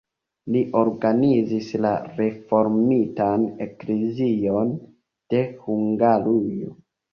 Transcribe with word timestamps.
Li 0.53 0.61
organizis 0.79 1.69
la 1.85 1.91
reformitan 2.21 3.45
eklezion 3.67 4.75
de 5.37 5.45
Hungarujo. 5.69 6.77